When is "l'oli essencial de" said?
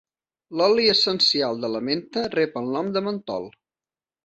0.61-1.69